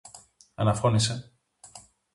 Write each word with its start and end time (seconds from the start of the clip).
αναφώνησε 0.55 1.31